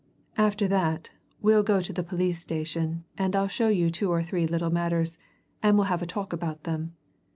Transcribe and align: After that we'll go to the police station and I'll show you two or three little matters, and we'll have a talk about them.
After 0.35 0.67
that 0.67 1.11
we'll 1.43 1.61
go 1.61 1.79
to 1.79 1.93
the 1.93 2.01
police 2.01 2.39
station 2.41 3.03
and 3.19 3.35
I'll 3.35 3.47
show 3.47 3.67
you 3.67 3.91
two 3.91 4.09
or 4.09 4.23
three 4.23 4.47
little 4.47 4.71
matters, 4.71 5.19
and 5.61 5.77
we'll 5.77 5.89
have 5.93 6.01
a 6.01 6.07
talk 6.07 6.33
about 6.33 6.63
them. 6.63 6.95